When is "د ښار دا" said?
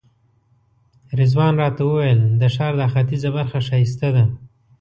2.41-2.87